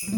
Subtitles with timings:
[0.00, 0.10] This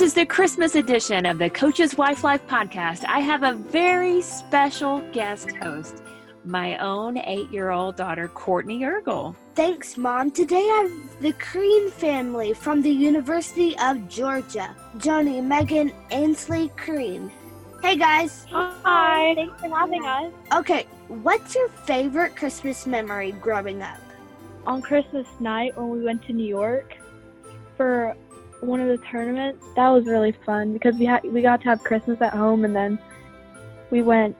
[0.00, 3.04] is the Christmas edition of the Coach's Wife Life podcast.
[3.06, 6.02] I have a very special guest host,
[6.44, 9.36] my own eight year old daughter, Courtney Ergel.
[9.54, 10.32] Thanks, Mom.
[10.32, 17.30] Today I have the Crean family from the University of Georgia Joani, Megan, Ainsley, Crean.
[17.82, 18.46] Hey guys.
[18.50, 19.34] Hi.
[19.36, 20.32] Thanks for having us.
[20.56, 24.00] Okay, what's your favorite Christmas memory growing up?
[24.66, 26.94] On Christmas night when we went to New York
[27.76, 28.14] for
[28.60, 31.82] one of the tournaments, that was really fun because we had we got to have
[31.82, 32.98] Christmas at home and then
[33.90, 34.36] we went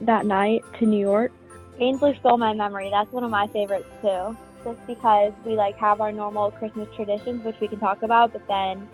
[0.00, 1.32] that night to New York.
[1.78, 2.90] Ainsley stole my memory.
[2.90, 4.36] That's one of my favorites too.
[4.64, 8.46] Just because we like have our normal Christmas traditions, which we can talk about, but
[8.46, 8.88] then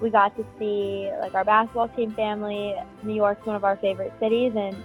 [0.00, 2.74] we got to see like our basketball team family.
[3.02, 4.76] New York's one of our favorite cities, and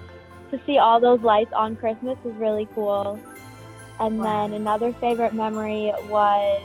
[0.50, 3.20] to see all those lights on Christmas was really cool.
[4.02, 4.48] And wow.
[4.48, 6.62] then another favorite memory was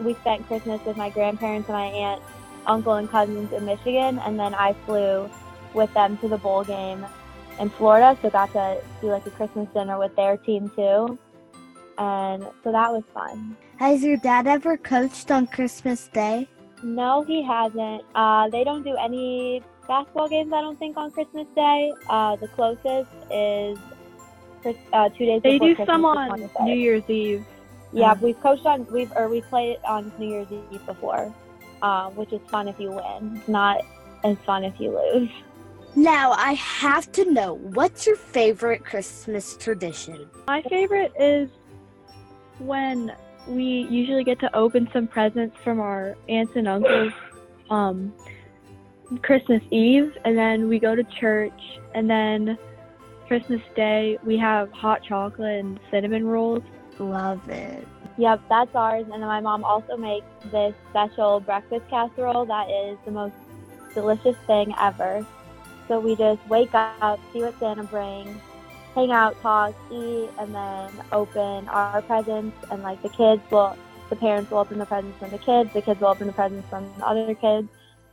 [0.00, 2.22] we spent Christmas with my grandparents and my aunt,
[2.66, 5.30] uncle, and cousins in Michigan, and then I flew
[5.74, 7.06] with them to the bowl game
[7.60, 11.18] in Florida, so got to do like a Christmas dinner with their team too.
[11.98, 13.56] And so that was fun.
[13.76, 16.48] Has your dad ever coached on Christmas Day?
[16.82, 18.02] No, he hasn't.
[18.14, 21.92] Uh, they don't do any basketball games, I don't think, on Christmas Day.
[22.08, 23.78] Uh, the closest is
[24.92, 27.44] uh, two days they before do Christmas some on New Year's Eve.
[27.92, 31.32] Yeah, we've coached on we've or we played on New Year's Eve before,
[31.82, 33.36] uh, which is fun if you win.
[33.36, 33.82] It's not
[34.24, 35.30] as fun if you lose.
[35.94, 40.28] Now I have to know what's your favorite Christmas tradition?
[40.48, 41.50] My favorite is
[42.58, 43.14] when
[43.46, 47.12] we usually get to open some presents from our aunts and uncles
[47.70, 48.12] um,
[49.22, 51.60] Christmas Eve, and then we go to church,
[51.94, 52.56] and then
[53.32, 56.62] Christmas Day we have hot chocolate and cinnamon rolls.
[56.98, 57.88] Love it.
[58.18, 59.04] Yep, that's ours.
[59.04, 63.34] And then my mom also makes this special breakfast casserole that is the most
[63.94, 65.26] delicious thing ever.
[65.88, 68.36] So we just wake up, see what Santa brings,
[68.94, 72.54] hang out, talk, eat, and then open our presents.
[72.70, 73.78] And like the kids will,
[74.10, 76.68] the parents will open the presents from the kids, the kids will open the presents
[76.68, 77.66] from the other kids.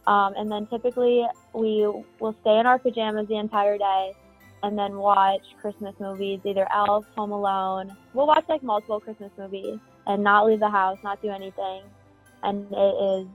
[0.07, 1.85] Um, and then typically we
[2.21, 4.13] will stay in our pajamas the entire day
[4.63, 7.95] and then watch Christmas movies, either Elf, Home Alone.
[8.13, 11.83] We'll watch like multiple Christmas movies and not leave the house, not do anything.
[12.43, 13.27] And it is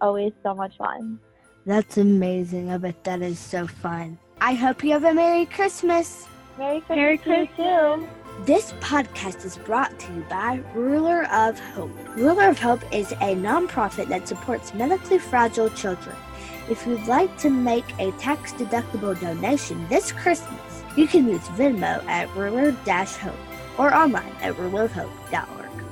[0.00, 1.20] always so much fun.
[1.64, 2.70] That's amazing.
[2.70, 4.18] I bet that is so fun.
[4.40, 6.26] I hope you have a Merry Christmas.
[6.58, 8.08] Merry Christmas, Merry Christmas too.
[8.44, 11.92] This podcast is brought to you by Ruler of Hope.
[12.16, 16.16] Ruler of Hope is a nonprofit that supports medically fragile children.
[16.68, 22.04] If you'd like to make a tax deductible donation this Christmas, you can use Venmo
[22.06, 23.34] at ruler-hope
[23.78, 25.91] or online at rulerofhope.org.